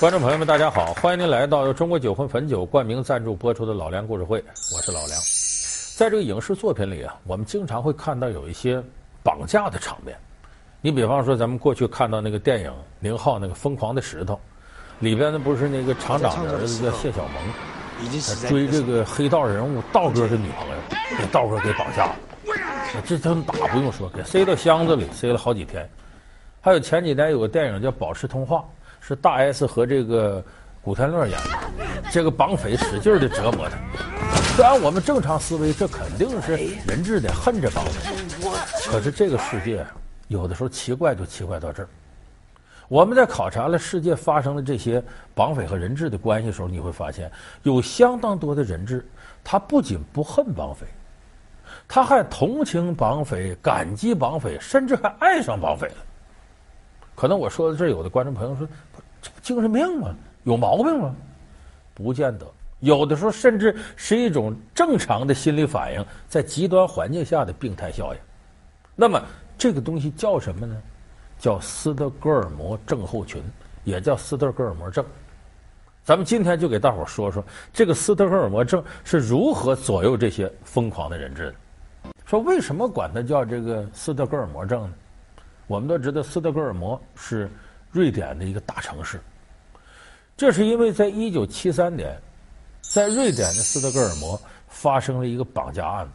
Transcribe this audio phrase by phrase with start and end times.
[0.00, 0.94] 观众朋友们，大家好！
[0.94, 4.40] 欢迎您来到由中国酒魂汾酒冠名赞助播出的《老梁故事会》，
[4.74, 5.20] 我是老梁。
[5.94, 8.82] 在这个影视作品里啊，我们经常会看到有一些
[9.22, 10.16] 绑架的场面。
[10.80, 14.32] 你比方说，咱们过去看到那个电影宁浩那个《疯狂的石头》，
[15.00, 17.34] 里边的不是那个厂长的儿子叫谢小萌，
[18.26, 20.74] 他追这个黑道人物道哥的女朋友，
[21.18, 22.16] 给道哥给绑架了。
[23.04, 25.86] 这真打不用说，给塞到箱子里，塞了好几天。
[26.62, 28.60] 还有前几年有个电影叫《保持通话》。
[29.10, 30.40] 是大 S 和这个
[30.80, 33.76] 古天乐演的，这个绑匪使劲的折磨他。
[34.54, 36.52] 虽然我们正常思维，这肯定是
[36.86, 38.14] 人质得恨着绑匪，
[38.88, 39.84] 可是这个世界
[40.28, 41.88] 有的时候奇怪就奇怪到这儿。
[42.86, 45.02] 我们在考察了世界发生的这些
[45.34, 47.28] 绑匪和人质的关系的时候，你会发现
[47.64, 49.04] 有相当多的人质，
[49.42, 50.86] 他不仅不恨绑匪，
[51.88, 55.94] 他还同情绑匪、感激绑匪，甚至还爱上绑匪了。
[57.20, 58.66] 可能我说到这，有的观众朋友说
[59.20, 60.08] ：“这不精神病吗？
[60.44, 61.14] 有毛病吗？”
[61.92, 62.46] 不见得，
[62.78, 68.20] 有的时候甚至是一种正常的心理反应，在极端环境下的病态效应。
[68.96, 69.22] 那么
[69.58, 70.74] 这个东西叫什么呢？
[71.38, 73.42] 叫斯德哥尔摩症候群，
[73.84, 75.04] 也叫斯德哥尔摩症。
[76.02, 81.54] 咱们今天就给大伙说说这个斯德哥尔摩症是如何左右这些疯狂的人质的。
[82.24, 84.94] 说为什么管它叫这个斯德哥尔摩症呢？
[85.70, 87.48] 我们都知道，斯德哥尔摩是
[87.92, 89.20] 瑞典的一个大城市。
[90.36, 92.20] 这是因为在一九七三年，
[92.80, 96.12] 在瑞典的斯德哥尔摩发生了一个绑架案子，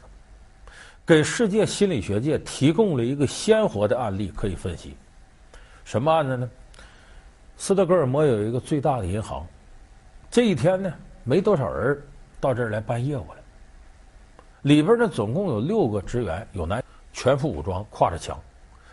[1.05, 4.93] 给世界心理学界提供了一个鲜活的案例可以分析。
[5.85, 6.49] 什么案子呢？
[7.55, 9.47] 斯德哥尔摩有一个最大的银行，
[10.29, 11.97] 这一天呢，没多少人
[12.41, 13.37] 到这儿来办业务了。
[14.63, 16.83] 里边呢，总共有六个职员，有男，
[17.13, 18.37] 全副武装，挎着枪。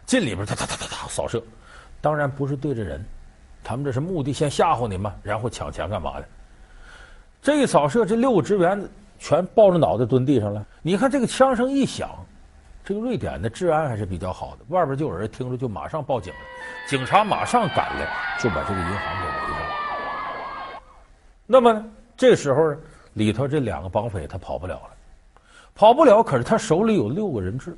[0.05, 1.43] 进里边，哒哒哒哒哒扫射，
[2.01, 3.05] 当然不是对着人，
[3.63, 6.29] 他们这是目的，先吓唬你嘛，然后抢钱干嘛的？
[7.41, 8.83] 这一扫射，这六个职员
[9.19, 10.65] 全抱着脑袋蹲地上了。
[10.83, 12.11] 你看这个枪声一响，
[12.85, 16.39] 这个瑞典的治安还是比较好的，外边就有人听着就马上报警了，
[16.89, 18.07] 警察马上赶来
[18.39, 20.83] 就把这个银行给围上了。
[21.47, 21.85] 那么
[22.17, 22.75] 这时候
[23.15, 24.91] 里头这两个绑匪他跑不了了，
[25.75, 27.77] 跑不了，可是他手里有六个人质。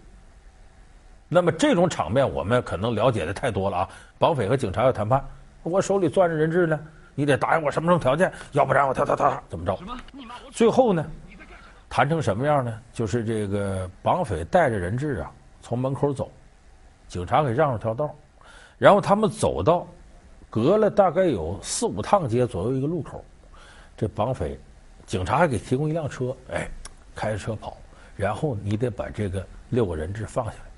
[1.34, 3.88] 那么这种场面，我们可能了解的太多了啊！
[4.20, 5.20] 绑匪和警察要谈判，
[5.64, 6.78] 我手里攥着人质呢，
[7.12, 9.76] 你得答应我什么什么条件，要不然我他他他怎么着？
[10.52, 11.04] 最后呢，
[11.90, 12.80] 谈成什么样呢？
[12.92, 16.30] 就是这个绑匪带着人质啊，从门口走，
[17.08, 18.14] 警察给让了条道，
[18.78, 19.88] 然后他们走到
[20.48, 23.24] 隔了大概有四五趟街左右一个路口，
[23.96, 24.56] 这绑匪，
[25.04, 26.68] 警察还给提供一辆车，哎，
[27.12, 27.76] 开着车跑，
[28.14, 30.73] 然后你得把这个六个人质放下来。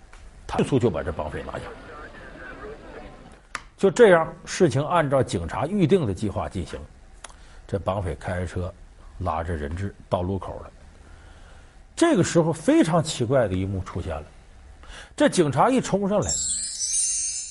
[0.54, 1.64] 迅速就把这绑匪拿下，
[3.76, 6.78] 就这样，事情按照警察预定的计划进行。
[7.66, 8.72] 这绑匪开着车，
[9.18, 10.70] 拉着人质到路口了。
[11.96, 14.24] 这个时候，非常奇怪的一幕出现了：
[15.16, 16.30] 这警察一冲上来，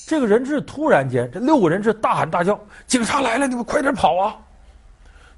[0.06, 3.46] 这个人质突然间，这六个人质大喊大叫：“警察来了！
[3.46, 4.36] 你们快点跑啊！”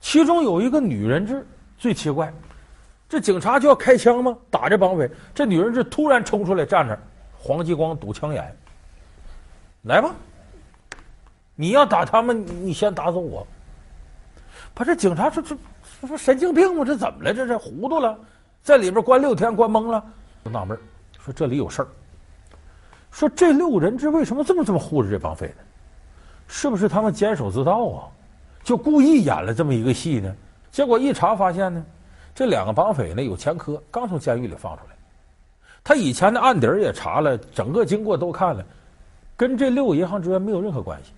[0.01, 1.45] 其中有一个女人质
[1.77, 2.33] 最奇怪，
[3.09, 4.37] 这警察就要开枪吗？
[4.49, 6.97] 打这绑匪，这女人质突然冲出来站那。
[7.39, 8.55] 黄继光堵枪眼，
[9.83, 10.11] 来吧！
[11.55, 13.47] 你要打他们，你先打死我。
[14.75, 15.57] 把这警察说这
[16.01, 16.85] 这说神经病吗？
[16.85, 17.33] 这怎么了？
[17.33, 18.19] 这是糊涂了，
[18.63, 20.05] 在里边关六天，关懵了。
[20.45, 20.79] 就纳闷
[21.19, 21.89] 说这里有事儿。
[23.11, 25.55] 说这六个人质为什么这么这么护着这绑匪呢？
[26.47, 28.09] 是不是他们监守自盗啊？
[28.63, 30.35] 就故意演了这么一个戏呢？
[30.71, 31.85] 结果一查发现呢，
[32.35, 34.98] 这两个绑匪呢有前科，刚从监狱里放出来。
[35.83, 38.65] 他以前的案底儿也查了，整个经过都看了，
[39.37, 41.13] 跟这六个银行职员没有任何关系，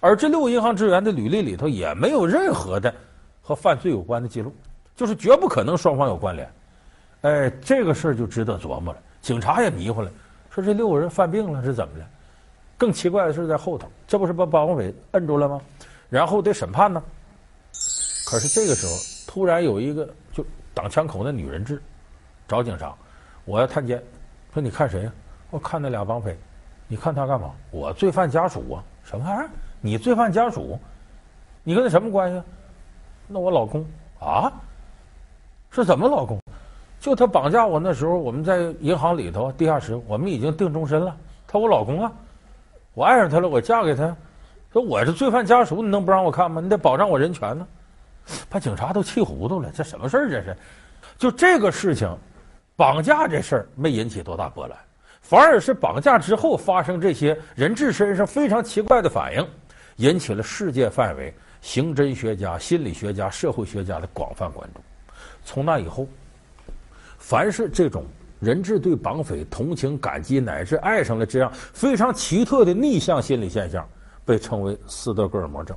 [0.00, 2.94] 而这六个银行职员的履历里头也没有任何的
[3.42, 4.54] 和犯罪有关的记录，
[4.94, 6.48] 就是绝不可能双方有关联。
[7.22, 9.00] 哎，这个事儿就值得琢磨了。
[9.20, 10.10] 警察也迷糊了，
[10.50, 12.06] 说这六个人犯病了是怎么了？
[12.76, 15.60] 更奇怪的是在后头，这不是把绑匪摁住了吗？
[16.10, 17.02] 然后得审判呢。
[18.26, 18.92] 可是这个时候，
[19.26, 20.44] 突然有一个就
[20.74, 21.82] 挡枪口的女人质
[22.46, 22.94] 找警察。
[23.44, 24.02] 我要探监，
[24.52, 25.12] 说你看谁呀？
[25.50, 26.36] 我看那俩绑匪，
[26.88, 27.50] 你看他干嘛？
[27.70, 29.48] 我罪犯家属啊，什么玩意儿？
[29.80, 30.78] 你罪犯家属？
[31.62, 32.42] 你跟他什么关系？
[33.28, 33.84] 那我老公
[34.18, 34.52] 啊？
[35.70, 36.40] 是怎么老公？
[37.00, 41.14] 就他绑架我那时候，我们在银行里头地下室，我们已经定终身了。
[41.46, 42.12] 他我老公啊，
[42.94, 44.16] 我爱上他了，我嫁给他。
[44.72, 46.60] 说我是罪犯家属，你能不让我看吗？
[46.60, 47.66] 你得保障我人权呢。
[48.48, 50.30] 把警察都气糊涂了，这什么事儿？
[50.30, 50.56] 这是？
[51.18, 52.08] 就这个事情。
[52.76, 54.76] 绑架这事儿没引起多大波澜，
[55.20, 59.48] 反而是绑架之后发生这些人质身上非常奇怪的反应，
[59.96, 64.80] 引起了世界范围刑侦学家、心理学家、社会学家的广泛关注。
[65.44, 66.08] 从那以后，
[67.16, 68.04] 凡是这种
[68.40, 73.88] 人质对绑匪同情、感激乃至爱上了这样非常奇特的逆向心理现象，
[74.24, 75.76] 被称为斯德哥尔摩症。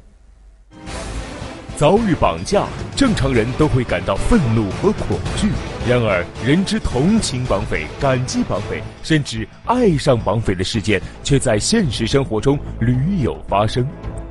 [1.77, 2.65] 遭遇绑架，
[2.95, 5.51] 正常人都会感到愤怒和恐惧。
[5.87, 13.87] 然而，人质同情绑匪、感激绑匪，甚至爱上绑匪的事件，却在现实生活中屡有发生。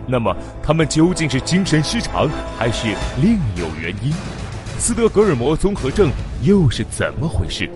[0.09, 2.29] 那么，他们究竟是精神失常，
[2.59, 2.89] 还是
[3.23, 4.13] 另有原因？
[4.77, 6.11] 斯德哥尔摩综合症
[6.43, 7.71] 又是怎么回事？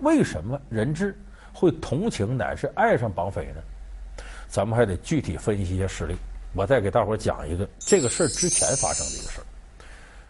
[0.00, 1.14] 为什么人质
[1.52, 4.24] 会同情乃至爱上绑匪呢？
[4.48, 6.14] 咱们还得具体分析一些实例。
[6.54, 9.44] 我再给大伙讲一个这个事儿之前发生的一个事儿。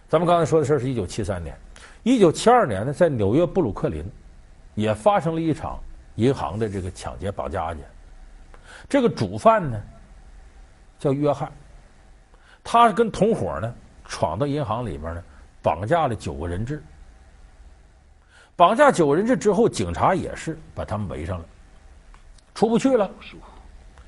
[0.08, 1.54] 咱们刚才说的事儿是一九七三年，
[2.02, 4.04] 一九七二年呢，在纽约布鲁克林
[4.74, 5.78] 也发生了一场
[6.14, 7.86] 银行的这个抢劫绑架案件。
[8.88, 9.80] 这个主犯呢
[10.98, 11.52] 叫约翰，
[12.62, 13.74] 他跟同伙呢
[14.06, 15.22] 闯到银行里边呢，
[15.62, 16.82] 绑架了九个人质。
[18.56, 21.44] 绑架九个人质之后，警察也是把他们围上了，
[22.54, 23.10] 出不去了。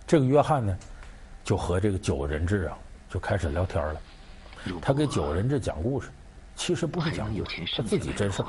[0.07, 0.79] 这个约翰呢？
[1.47, 2.77] 就和这个九个人质啊，
[3.09, 4.01] 就开始聊天了。
[4.83, 6.11] 他给九个人质讲故事，
[6.57, 8.49] 其实不是讲故事，他自己真事儿。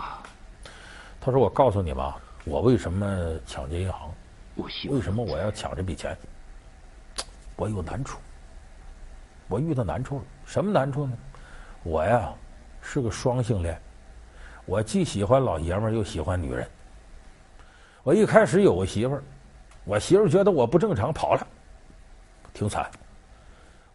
[1.21, 4.09] 他说：“我告诉你吧，我为什么抢劫银行？
[4.89, 6.17] 为什么我要抢这笔钱？
[7.55, 8.17] 我有难处，
[9.47, 10.23] 我遇到难处了。
[10.47, 11.13] 什么难处呢？
[11.83, 12.33] 我呀
[12.81, 13.79] 是个双性恋，
[14.65, 16.67] 我既喜欢老爷们儿，又喜欢女人。
[18.01, 19.23] 我一开始有个媳妇儿，
[19.85, 21.47] 我媳妇儿觉得我不正常，跑了。”
[22.57, 22.89] 挺惨，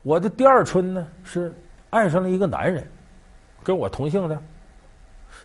[0.03, 1.53] 我的第二春呢是
[1.91, 2.87] 爱上了一个男人，
[3.61, 4.41] 跟我同姓的，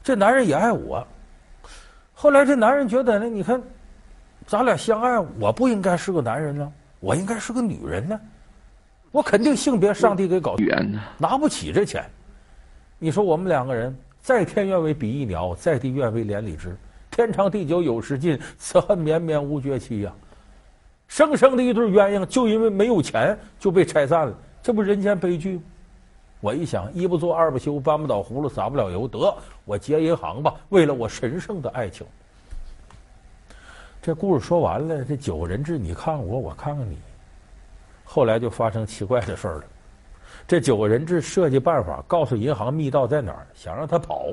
[0.03, 1.03] 这男人也爱我。
[2.13, 3.59] 后来这男人觉得呢，你看，
[4.45, 8.19] 咱俩相爱，我不应该是个男人呢，我应该是个女人呢，
[9.11, 12.05] 我肯定性别上帝给搞远呢，拿不起这钱。
[12.99, 16.77] 你说我们两个人，在天愿为比翼鸟，在地愿为连理枝，
[17.09, 20.13] 天长地久有时尽，此恨绵绵无绝期呀。
[21.17, 25.61] 生生的一对鸳鸯，就因为没有钱就被拆散了，这不人间悲剧吗？
[26.41, 29.35] 我一想，一不做二不休，搬不倒葫芦撒不了油，得
[29.65, 32.05] 我劫银行吧，为了我神圣的爱情。
[33.99, 36.95] 这故事说完了，这九个人质，你看我，我看看你。
[38.05, 39.63] 后来就发生奇怪的事儿了，
[40.47, 44.27] 这九个人质设计办法，告诉银行密道在哪儿，想让他跑。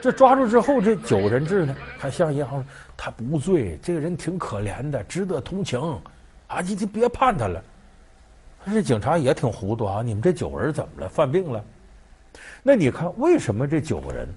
[0.00, 5.78] 这抓住之后，这九个人质呢，还向银行说他不罪，这个人挺可怜的，值得同情，
[6.54, 7.62] 啊，你就别判他了。
[8.66, 11.08] 这警察也挺糊涂啊，你们这九个人怎么了？
[11.08, 11.64] 犯病了？
[12.62, 14.28] 那你看，为什么这九个人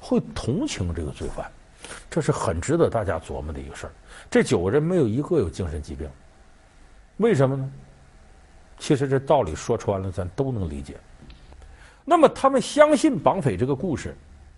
[0.00, 1.50] 会同情这个罪犯？
[2.10, 3.92] 这是很值得大家琢磨的一个事儿。
[4.30, 6.08] 这九个人没有一个有精神疾病，
[7.18, 7.70] 为什么呢？
[8.78, 10.96] 其实这道理说穿了，咱都能理解。
[12.04, 14.14] 那么他们相信绑匪这个故事。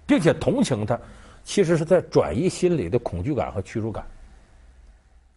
[0.07, 0.99] 并且同情他，
[1.45, 4.05] 其实是在转移心里的恐惧感和屈辱感，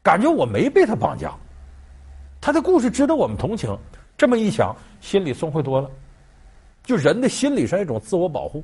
[0.04, 1.34] 感觉我没被他绑架，
[2.42, 3.76] 他的故事值得我们同情。
[4.18, 5.90] 这么一想，心里松快多了。
[6.84, 8.62] 就人的心理上一种自我保护，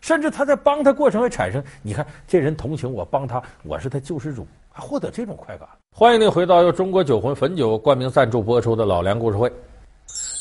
[0.00, 5.68] 甚至他在帮他过程会产生，你看这人同情我，帮他，我是他救世主，还获得这种快感。
[5.94, 9.50] 欢迎您回到由中国酒魂汾酒冠名赞助播出的老梁故事会。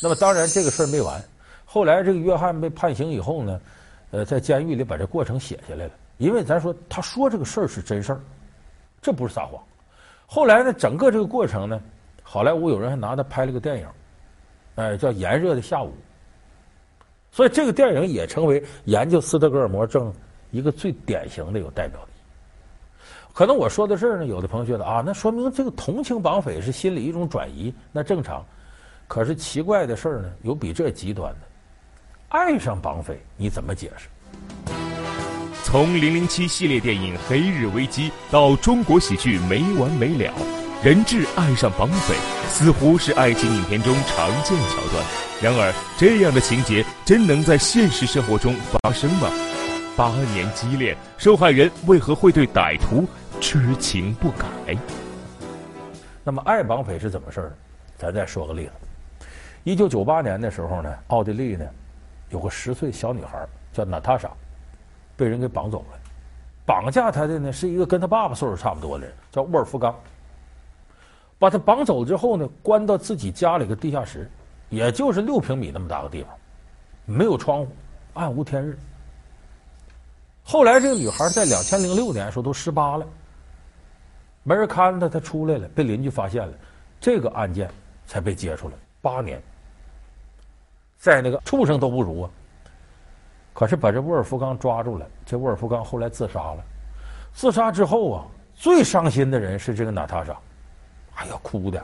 [0.02, 1.24] 那么当然这个事儿没完，
[1.64, 3.62] 后来这个约翰被判刑以后呢？
[4.10, 8.20] 呃，在监狱里把这过程写下来了，因为咱说他说这个事儿是真事儿，
[9.02, 9.62] 这不是撒谎。
[10.34, 11.82] 后来呢，整个这个过程呢，
[12.24, 13.88] 好莱坞有人还拿他拍了个电影，
[14.76, 15.90] 哎，叫《炎热的下午》。
[17.34, 20.14] 所以这个电影也成为研究斯德哥尔摩症
[20.52, 22.08] 一个最典型的有代表的。
[23.34, 28.42] 可能我说到这儿呢，有的朋友觉得啊，那说明这个同情绑匪是心理一种转移，那正常。
[29.10, 31.40] 可是奇怪的事儿呢，有比这极端的。
[32.30, 34.08] 爱上绑匪，你怎么解释？
[35.72, 40.34] 从《零零七》系列电影《黑日危机》到中国喜剧《没完没了》，
[40.86, 42.14] 人质爱上绑匪
[42.50, 45.06] 似乎是爱情影片中常见桥段。
[45.42, 49.30] 然而，这样的情节真能在现实生活中发生吗？
[49.96, 53.08] 八年激恋，受害人为何会对歹徒
[53.40, 54.78] 痴情不改？
[56.22, 57.54] 那么，爱绑匪是怎么事儿？
[57.98, 58.72] 咱再说个例子。
[59.64, 61.66] 一九九八年的时候呢，奥地利呢。
[62.30, 64.30] 有个十岁小女孩叫娜塔莎，
[65.22, 66.00] 被人给绑走了。
[66.66, 69.96] 绑架她的呢是一个跟她爸爸岁数差不多的人，叫沃尔夫冈。
[71.38, 74.28] 把她绑走之后呢，关到自己家里的地下室，
[74.70, 76.36] 也就是六平米那么大个地方，
[77.06, 77.68] 没有窗户，
[78.16, 78.76] 暗无天日。
[80.44, 83.06] 后来这个女孩在两千零六年的时候都十八了，
[84.42, 86.54] 没人看着她，她出来了，被邻居发现了，
[87.00, 87.70] 这个案件
[88.08, 88.74] 才被揭出来。
[89.02, 89.40] 八年。
[90.98, 92.30] 在那个畜生都不如啊。
[93.62, 96.64] 可是把这沃尔夫冈抓住了，这沃尔夫冈后来自杀了。
[97.32, 98.26] 自杀之后啊，
[98.56, 100.36] 最伤心的人是这个娜塔莎，
[101.14, 101.80] 哎呀，哭的，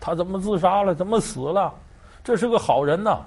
[0.00, 0.94] 他怎么自杀了？
[0.94, 1.74] 怎么死了？
[2.24, 3.20] 这是个好人呐，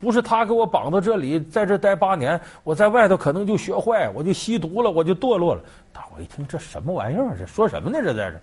[0.00, 5.62] 不是他给我绑到这里，在这待八年，我在外头可能就学坏，我就吸毒了，我就堕落了。
[5.92, 7.36] 大伙一听，这什么玩意儿？
[7.38, 8.00] 这说什么呢？
[8.02, 8.40] 这在这。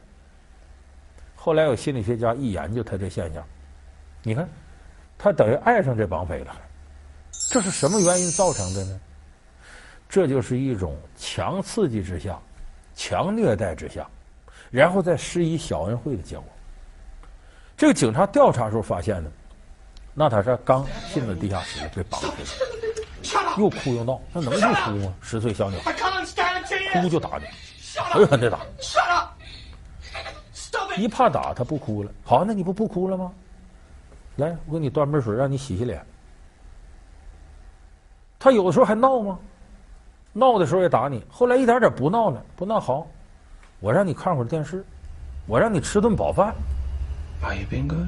[1.36, 3.44] 后来有心理学家一研究他这现象，
[4.22, 4.48] 你看，
[5.18, 6.56] 他等于爱上这绑匪了。
[7.54, 9.00] 这是什么原因造成的呢？
[10.10, 12.36] 这就是一种强刺激之下、
[12.96, 14.10] 强虐待之下，
[14.72, 16.44] 然后再施以小恩惠的结果。
[17.78, 19.30] 这个警察调查时候发现呢，
[20.16, 20.84] 娜塔莎刚
[21.14, 22.26] 进了地下室被绑起
[23.36, 25.14] 来，又哭又闹，那能不哭吗？
[25.22, 27.46] 十岁小女孩，哭就打你，
[28.12, 28.62] 狠狠的打。
[30.98, 32.12] 一怕打，他不哭了。
[32.24, 33.32] 好，那你不不哭了吗？
[34.38, 36.04] 来，我给你端杯水，让你洗洗脸。
[38.44, 39.40] 他有的时候还闹吗？
[40.34, 41.24] 闹的时候也打你。
[41.32, 43.08] 后来一点点不闹了，不闹好，
[43.80, 44.84] 我让你看会儿电视，
[45.48, 46.54] 我让你吃顿饱饭。
[47.42, 48.06] Are you being good?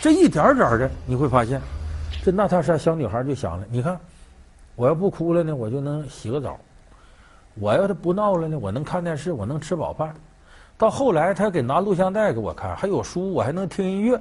[0.00, 1.62] 这一点点的，你会发现，
[2.24, 3.96] 这娜塔莎小女孩就想了：你看，
[4.76, 6.52] 我要不哭了呢，我就能洗个澡；
[7.54, 10.14] 我要是不闹了呢，我能看电视，我能吃饱饭。
[10.78, 14.20] 到后来，他给拿录像带给我看，还有书，我还能听音乐。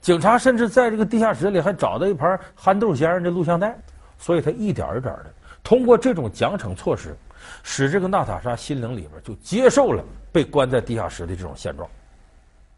[0.00, 3.76] 警察甚至在这个地下室里还找到一盘憨豆先生的录像带。
[4.18, 5.26] 所以，他一点一点的
[5.62, 7.14] 通过这种奖惩措施，
[7.62, 10.02] 使这个娜塔莎心灵里边就接受了
[10.32, 11.86] 被关在地下室的这种现状。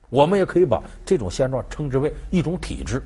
[0.08, 3.00] 我们也可以把这种现状称之为一种体制，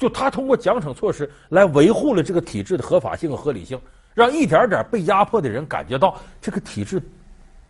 [0.00, 3.78] 就他通过奖惩措施来维护了这个体制的合法性和合理性，
[4.14, 7.02] 让一点点被压迫的人感觉到这个体制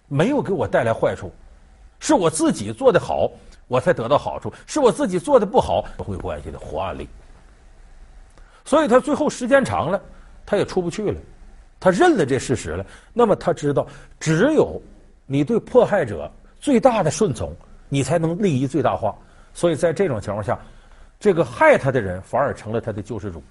[0.07, 1.33] 没有给我带来坏处，
[1.99, 3.29] 是我自己做的好，
[3.67, 7.09] 我才得到好处；是我自己做的不好，社会关系的活案例。
[8.65, 10.01] 所以他最后时间长了，
[10.47, 11.21] 他也出不去了，
[11.81, 12.87] 他认了这事实了。
[13.13, 13.85] 那么他知道，
[14.21, 14.81] 只有
[15.27, 17.53] 你对迫害者最大的顺从。
[17.93, 19.13] 你才能利益最大化，
[19.53, 20.57] 所以在这种情况下，
[21.21, 23.43] 这个害他的人反而成了他的救世主，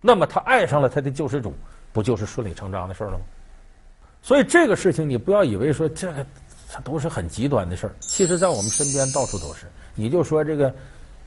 [0.00, 1.54] 那么他爱上了他的救世主，
[1.92, 3.20] 不就是顺理成章的事了吗？
[4.20, 6.12] 所以这个事情你不要以为说这
[6.70, 9.66] 这都是很极端的事儿，其实在我们身边到处都是。
[9.94, 10.72] 你就说这个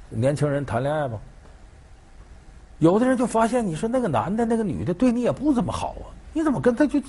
[0.07, 1.19] 年轻人谈恋爱吧，
[2.79, 7.01] 有的人就发现你说那个男的那个女的对你也不怎么好啊，你怎么跟他就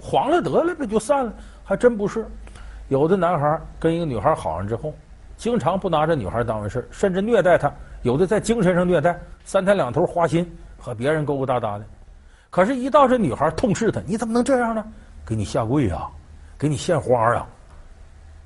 [0.00, 1.32] 黄了得了呗，就散了，
[1.64, 2.26] 还真不是。
[2.88, 4.94] 有的男孩跟一个女孩好上之后，
[5.42, 7.68] 经常不拿这女孩当回事，甚至虐待她。
[8.02, 11.84] 有的在精神上虐待，三天两头花心，和别人勾勾搭搭的。
[12.48, 14.84] 可是，一到这女孩痛斥他，你怎么能这样呢？
[15.26, 16.08] 给你下跪啊，
[16.56, 17.44] 给你献花啊。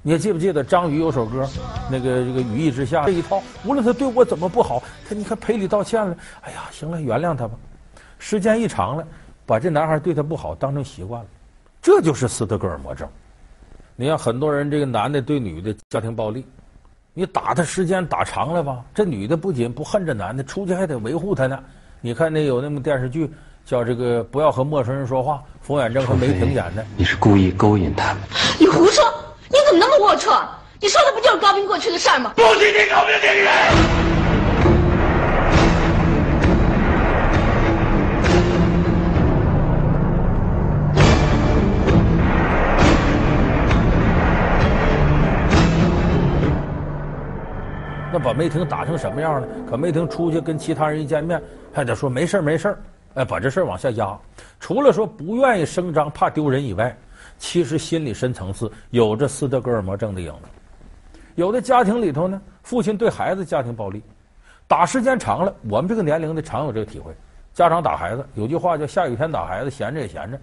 [0.01, 1.47] 你还记不记得张宇有首歌，
[1.91, 6.17] 那个这个羽翼之下这一套，无论他对我怎么不好，他你看赔礼道歉了。
[6.41, 7.53] 哎呀，行了，原谅他吧。
[8.19, 9.07] 时间一长了，
[9.45, 11.29] 把这男孩对他不好当成习惯了，
[11.83, 13.07] 这就是斯德哥尔摩症。
[13.97, 16.47] 你看，很多人这个男的对女的家庭暴力，
[17.19, 18.85] 你打他时间打长了吧？
[18.95, 21.59] 这女的不仅不恨这男的，出去还得维护他呢。
[22.03, 23.33] 你看那有那么电视剧
[23.65, 26.85] 叫这个不要和陌生人说话，冯远征和梅婷演的。
[26.95, 28.15] 你是故意勾引他？
[28.61, 29.03] 你胡说！
[29.49, 30.45] 你怎么那么龌龊？
[30.79, 32.35] 你说的不就是高斌过去的事儿吗？
[32.37, 34.16] 不许你高斌这个人！
[48.27, 49.47] 把梅婷打成什么样了？
[49.71, 51.41] 可梅婷出去跟其他人一见面，
[51.73, 52.77] 还得说没事没事
[53.15, 54.19] 哎，把这事往下压。
[54.59, 56.95] 除了说不愿意声张、怕丢人以外，
[57.39, 60.49] 其实心理深层次有着斯德哥尔摩症的影子。
[61.37, 64.03] 有的家庭里头呢，父亲对孩子家庭暴力，
[64.67, 67.15] 打时间长了，我们这个年龄的常有这个体会。
[67.55, 70.39] 家长打孩子，有句话叫“下雨天打孩子，闲着也闲着”，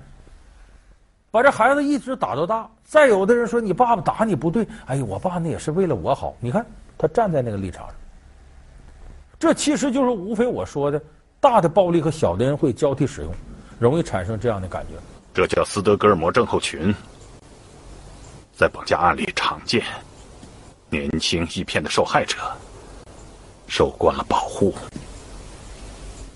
[1.30, 2.66] 把这孩子一直打到大。
[2.86, 6.34] 再有的人说：“你爸爸打你不对。”哎呀，我爸那也是为了我好。
[6.40, 6.66] 你看。
[6.98, 7.96] 他站在那个立场上，
[9.40, 11.02] 这其实就是无非我说的，
[11.40, 13.34] 大的暴力和小的恩惠交替使用，
[13.80, 14.94] 容易产生这样的感觉。
[15.34, 16.94] 这叫斯德哥尔摩症候群，
[18.56, 19.84] 在绑架案里常见。
[20.90, 22.38] 年轻易骗的受害者，
[23.68, 24.76] 受惯了保护，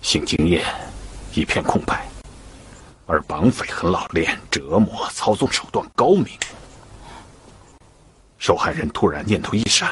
[0.02, 0.66] 性经验
[1.36, 2.08] 一片空白，
[3.06, 6.26] 而绑匪很老练，折磨操纵手段高明。
[8.40, 9.92] 受害人突然念头一闪。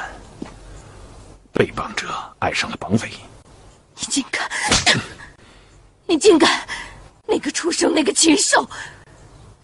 [1.55, 2.09] 被绑者
[2.39, 3.09] 爱上了绑匪，
[3.95, 4.45] 你竟敢！
[6.05, 6.67] 你竟敢！
[7.25, 8.67] 那个畜生，那个禽兽，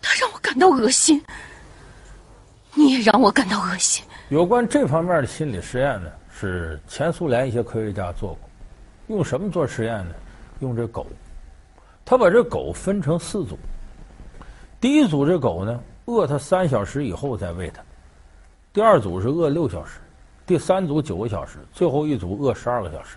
[0.01, 1.21] 他让我感到恶心。
[2.73, 4.05] 你也让我感到恶心。
[4.29, 8.49] 有关这方面的心理实验呢，是前苏联一些科学家做过。
[9.07, 10.15] 用什么做实验呢？
[10.61, 11.05] 用这狗。
[12.05, 13.59] 他把这狗分成四组。
[14.79, 17.81] 第一组这狗呢，饿它三小时以后再喂它；
[18.71, 19.99] 第二组是饿六小时；
[20.51, 23.15] 第三组九个小时；最后一组饿十二个小时。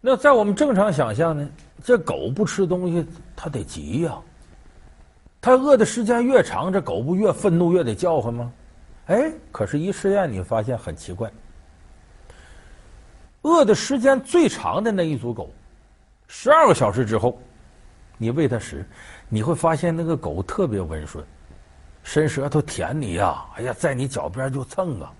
[0.00, 1.50] 那在我们正常想象呢，
[1.82, 4.16] 这狗不吃东西，它得急呀。
[5.40, 8.52] 它饿的时间越长，这狗不越愤怒，越得叫唤吗？
[9.06, 11.28] 哎，可是，一试验你发现很奇怪，
[13.42, 15.50] 饿的时间最长的那一组狗，
[16.28, 17.36] 十二个小时之后，
[18.18, 18.86] 你喂它食，
[19.28, 21.24] 你会发现那个狗特别温顺，
[22.04, 25.12] 伸舌头舔你呀，哎呀，在你脚边就蹭啊。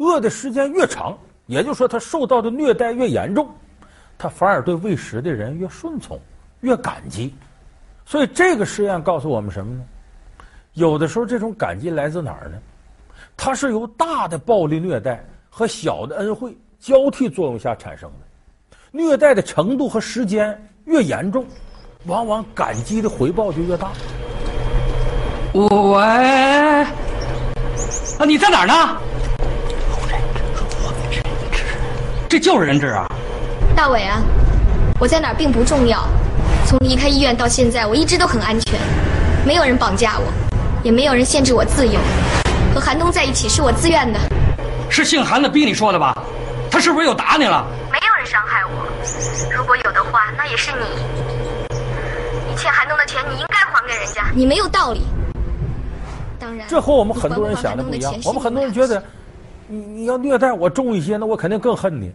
[0.00, 3.46] 饿的时间越长，也就是说，他受到的虐待越严重。
[4.16, 6.18] 他反而对喂食的人越顺从，
[6.60, 7.34] 越感激，
[8.06, 9.84] 所以这个实验告诉我们什么呢？
[10.72, 12.56] 有的时候这种感激来自哪儿呢？
[13.36, 18.26] 它是由大的暴力虐待和小的恩惠交替作用下产生的。
[18.90, 21.44] 虐待的程度和时间越严重，
[22.06, 23.92] 往往感激的回报就越大。
[25.52, 26.02] 喂，
[28.18, 28.98] 啊，你在哪儿呢？
[32.30, 33.08] 这就是人质啊！
[33.74, 34.22] 大伟啊，
[35.00, 36.06] 我在哪儿并不重要。
[36.64, 38.78] 从离开医院到现在，我一直都很安全，
[39.44, 40.32] 没有人绑架我，
[40.84, 41.98] 也没有人限制我自由。
[42.72, 44.20] 和韩东在一起是我自愿的。
[44.88, 46.16] 是姓韩的逼你说的吧？
[46.70, 47.66] 他是不是又打你了？
[47.90, 48.86] 没有人伤害我，
[49.52, 50.86] 如果有的话，那也是你。
[52.48, 54.30] 你欠韩东的钱，你应该还给人家。
[54.36, 55.02] 你没有道理。
[56.38, 58.14] 当然，这和我们很多人想的不一样。
[58.24, 59.02] 我们很多人觉得，
[59.70, 62.12] 你你要虐待我重一些，那我肯定更恨你。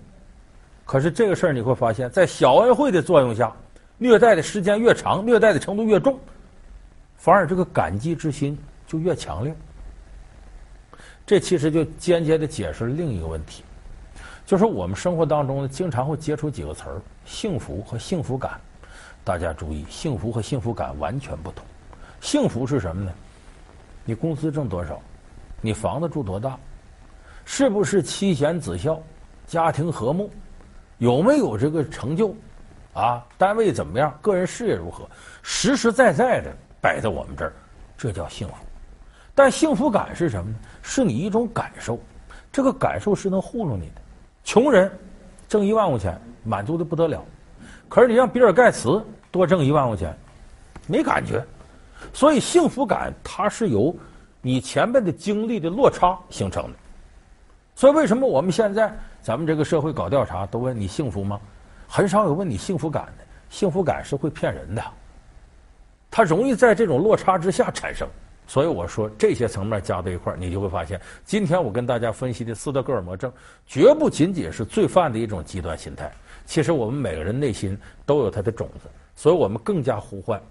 [0.84, 3.52] 可是这个事儿你会发现，在小恩惠的作用下，
[3.98, 6.20] 虐待的时间越长，虐待的程度越重，
[7.16, 9.56] 反而这个感激之心就越强烈。
[11.26, 13.64] 这其实就间接的解释了另一个问题，
[14.46, 18.60] 就是我们生活当中呢，经常会接触几个词儿：幸福和幸福感。
[19.24, 21.66] 大家注意，幸福和幸福感完全不同。
[22.22, 23.12] 幸福是什么呢？
[24.04, 25.02] 你工资挣多少？
[25.62, 26.56] 你房子住多大？
[27.46, 29.00] 是不是妻贤子孝？
[29.48, 30.30] 家庭和睦？
[30.98, 32.36] 有没有这个成就？
[32.94, 34.18] 啊，单位怎么样？
[34.22, 35.08] 个人事业如何？
[35.44, 37.54] 实实在在的摆在我们这儿，
[37.96, 38.54] 这叫幸福。
[39.36, 40.58] 但幸福感是什么呢？
[40.82, 42.00] 是你一种感受，
[42.52, 44.02] 这个感受是能糊弄你的。
[44.44, 44.92] 穷人
[45.48, 47.20] 挣一万块钱，满足的不得了；
[47.88, 50.18] 可是你让比尔盖茨多挣一万块钱，
[50.88, 51.46] 没感觉。
[52.14, 53.96] 所以幸福感它是由
[54.42, 56.78] 你前面的经历的落差形成的。
[57.76, 58.92] 所以为什么我们现在？
[59.22, 61.40] 咱们这个社会搞调查都问你幸福吗？
[61.88, 63.26] 很少有问你幸福感的。
[63.50, 64.84] 幸福感是会骗人的，
[66.10, 68.08] 它容易在这种落差之下产生。
[68.48, 73.32] 所以我说这些层面加在一块儿，你就会发现，今天我跟大家分析的斯德哥尔摩症，
[73.66, 76.12] 绝不仅仅是罪犯的一种极端心态。
[76.46, 80.42] 其实我们每个人内心都有它的种子，所以我们更加呼唤，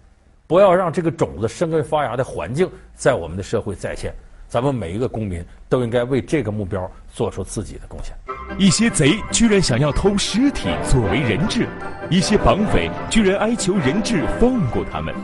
[0.46, 4.12] 不要让这个种子生根发芽的环境在我们的社会再现。
[4.48, 8.14] 咱们每一个公民都应该为这个目标做出自己的贡献。
[8.58, 11.66] 一些贼居然想要偷尸体作为人质，
[12.10, 15.14] 一些绑匪居然哀求人质放过他们。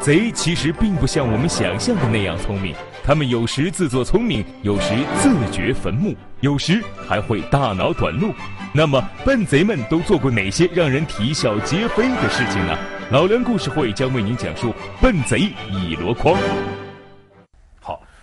[0.00, 8.32] 贼其实并不像我们想象的那样聪明，他们有时自作聪明，有时自掘坟墓，有时还会大脑短路。
[8.72, 12.76] 那么，笨贼们都做过哪些让人啼笑皆非的事情呢？
[13.10, 16.34] 老梁故事会将为您讲述《笨贼一箩筐》。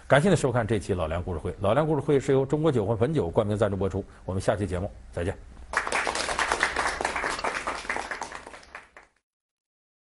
[0.10, 1.54] 感谢您收看这期老梁故事会。
[1.60, 4.04] 老梁故事会是由中国酒魂汾酒冠名赞助播出。
[4.26, 5.38] 我们下期节目再见。